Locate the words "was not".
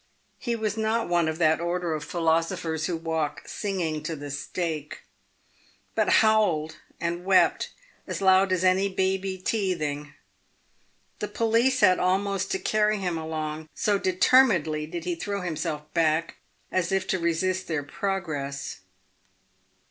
0.55-1.07